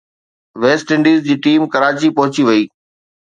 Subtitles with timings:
[0.61, 2.63] west Indies جي team Karachi پهچي وئي